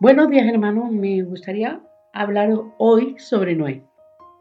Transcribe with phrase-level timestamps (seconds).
[0.00, 1.80] Buenos días hermanos, me gustaría
[2.12, 3.84] hablar hoy sobre Noé.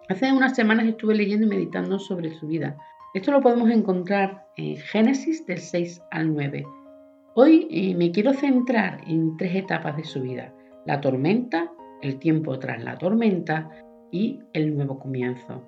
[0.10, 2.78] Hace unas semanas estuve leyendo y meditando sobre su vida.
[3.14, 6.66] Esto lo podemos encontrar en Génesis del 6 al 9.
[7.36, 10.52] Hoy eh, me quiero centrar en tres etapas de su vida.
[10.86, 13.70] La tormenta, el tiempo tras la tormenta
[14.10, 15.64] y el nuevo comienzo.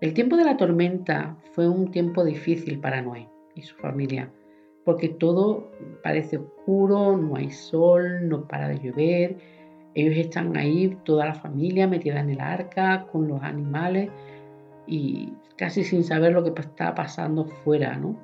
[0.00, 4.32] El tiempo de la tormenta fue un tiempo difícil para Noé y su familia
[4.84, 5.70] porque todo
[6.02, 9.36] parece oscuro, no hay sol, no para de llover.
[9.94, 14.10] Ellos están ahí, toda la familia metida en el arca, con los animales
[14.86, 18.16] y casi sin saber lo que está pasando fuera, ¿no?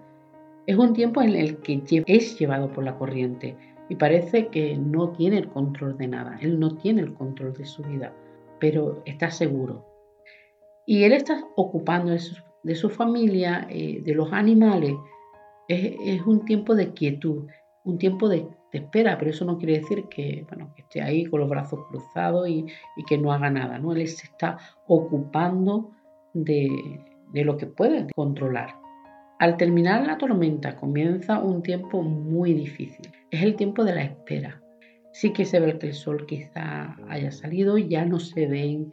[0.67, 3.57] Es un tiempo en el que es llevado por la corriente
[3.89, 6.39] y parece que no tiene el control de nada.
[6.41, 8.13] Él no tiene el control de su vida,
[8.61, 9.85] pero está seguro.
[10.87, 14.95] Y él está ocupando de su, familia, eh, de los animales,
[15.71, 17.47] es, un tiempo de quietud,
[17.85, 21.49] un tiempo de, espera, pero eso no quiere decir que, bueno, esté ahí con los
[21.49, 22.67] brazos cruzados y,
[23.09, 23.93] que no haga nada, ¿no?
[23.93, 25.91] Él se está ocupando
[26.35, 27.01] de,
[27.33, 28.77] de lo que puede controlar.
[29.39, 33.11] Al terminar la tormenta comienza un tiempo muy difícil.
[33.31, 34.61] Es el tiempo de la espera.
[35.13, 38.87] Sí que se ve que el sol quizá haya salido, ya no se ve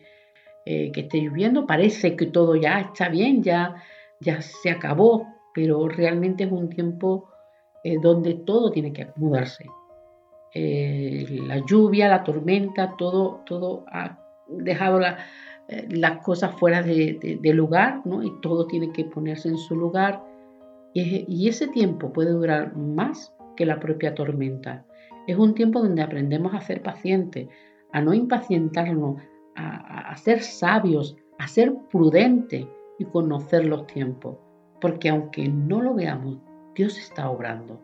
[0.66, 3.76] eh, que esté lloviendo, parece que todo ya está bien, ya,
[4.20, 5.28] ya se acabó,
[5.58, 7.32] pero realmente es un tiempo
[7.84, 9.66] eh, donde todo tiene que acomodarse.
[10.54, 18.04] Eh, la lluvia, la tormenta, todo, todo ha dejado eh, las cosas fuera de, lugar
[18.06, 18.22] ¿no?
[18.22, 20.24] y todo tiene que ponerse en su lugar.
[20.94, 24.86] Y, ese tiempo puede durar más que la propia tormenta.
[25.26, 27.48] Es un tiempo donde aprendemos a ser pacientes,
[27.94, 29.20] a no impacientarnos,
[29.56, 32.68] a, a ser sabios, a ser prudentes
[33.00, 34.38] y conocer los tiempos
[34.81, 36.38] porque aunque no lo veamos,
[36.75, 37.81] Dios está obrando,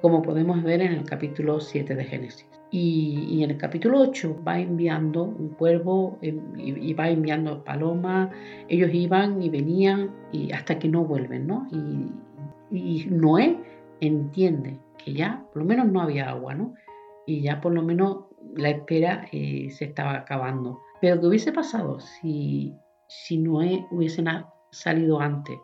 [0.00, 2.48] como podemos ver en el capítulo 7 de Génesis.
[2.70, 8.30] Y, en el capítulo 8 va enviando un cuervo y, va enviando palomas,
[8.68, 11.66] ellos iban y venían y hasta que no vuelven, ¿no?
[12.70, 13.58] Y, Noé
[14.00, 16.74] entiende que ya por lo menos no había agua, ¿no?
[17.26, 18.24] Y ya por lo menos
[18.54, 20.80] la espera eh, se estaba acabando.
[21.00, 22.74] Pero ¿qué hubiese pasado si,
[23.08, 24.22] si Noé hubiese
[24.70, 25.58] salido antes.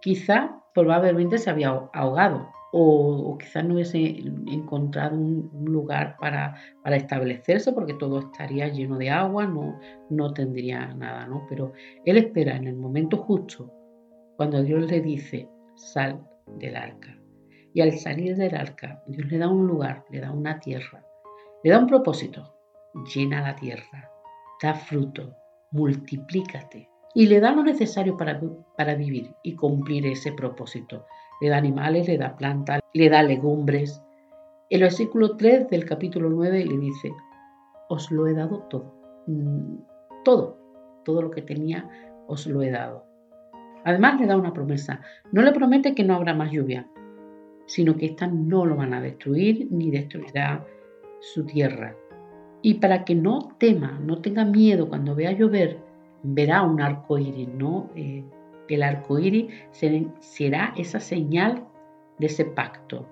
[0.00, 7.72] Quizá probablemente se había ahogado o, quizás no hubiese encontrado un, lugar para, para, establecerse
[7.72, 9.78] porque todo estaría lleno de agua, no,
[10.10, 11.46] no tendría nada, ¿no?
[11.48, 11.72] Pero
[12.04, 13.72] él espera en el momento justo,
[14.36, 16.20] cuando Dios le dice, sal
[16.58, 17.16] del arca.
[17.72, 21.02] Y al salir del arca, Dios le da un lugar, le da una tierra,
[21.62, 22.54] le da un propósito,
[23.14, 24.10] llena la tierra,
[24.62, 25.34] da fruto,
[25.70, 28.38] multiplícate y le da lo necesario para,
[28.76, 31.06] para vivir y cumplir ese propósito.
[31.40, 34.02] Le da animales, le da plantas, le da legumbres.
[34.68, 37.14] El versículo 3 del capítulo 9 le dice,
[37.88, 38.92] os lo he dado todo,
[39.28, 39.76] mm,
[40.26, 40.58] todo,
[41.06, 41.88] todo lo que tenía
[42.26, 43.06] os lo he dado.
[43.84, 45.00] Además le da una promesa,
[45.32, 46.86] no le promete que no habrá más lluvia,
[47.64, 50.66] sino que éstas no lo van a destruir ni destruirá
[51.20, 51.96] su tierra.
[52.60, 55.85] Y para que no tema, no tenga miedo cuando vea llover,
[56.26, 57.90] verá un arco iris, ¿no?
[57.94, 58.24] Eh,
[58.68, 59.52] el arco iris
[60.20, 61.64] será esa señal
[62.18, 63.06] de ese pacto.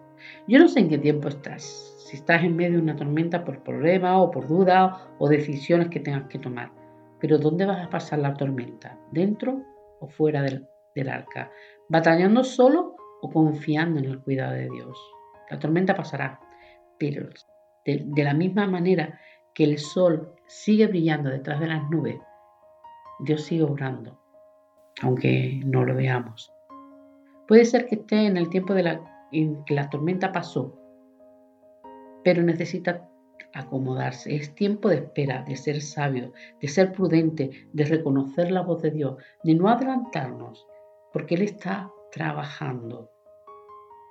[0.49, 1.63] Yo no sé en qué tiempo estás,
[1.99, 6.01] si estás en medio de una tormenta por problema o por duda o decisiones que
[6.01, 6.73] tengas que tomar,
[7.21, 8.99] pero ¿dónde vas a pasar la tormenta?
[9.13, 9.63] ¿Dentro
[10.01, 10.67] o fuera del,
[11.09, 11.51] arca?
[11.89, 14.99] ¿Batallando solo o confiando en el cuidado de Dios?
[15.51, 16.41] La tormenta pasará,
[16.99, 17.29] pero
[17.85, 19.21] de la misma manera
[19.55, 22.17] que el sol sigue brillando detrás de las nubes,
[23.21, 24.19] Dios sigue obrando,
[25.03, 26.53] aunque no lo veamos.
[27.47, 30.79] Puede ser que esté en el tiempo de la, en que la tormenta pasó,
[32.23, 33.09] pero necesita
[33.53, 34.35] acomodarse.
[34.35, 38.91] Es tiempo de espera, de ser sabio, de ser prudente, de reconocer la voz de
[38.91, 40.67] Dios, de no adelantarnos,
[41.13, 43.11] porque Él está trabajando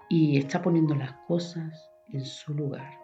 [0.10, 3.00] y está poniendo las cosas en su lugar.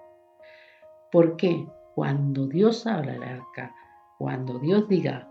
[1.12, 3.74] Porque cuando Dios habla el arca,
[4.18, 5.29] cuando Dios diga,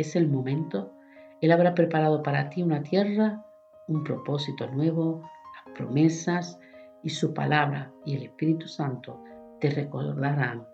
[0.00, 0.92] es el momento,
[1.40, 3.44] Él habrá preparado para ti una tierra,
[3.88, 5.22] un propósito nuevo,
[5.54, 6.58] las promesas
[7.02, 9.22] y su palabra y el Espíritu Santo
[9.60, 10.66] te recordarán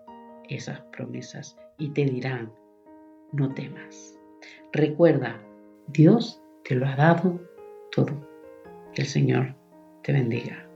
[0.49, 2.51] esas promesas y te dirán,
[3.33, 4.17] no temas.
[4.73, 5.39] Recuerda,
[5.87, 7.39] Dios te lo ha dado
[7.91, 8.13] todo.
[8.93, 9.55] Que el Señor
[10.03, 10.66] te bendiga.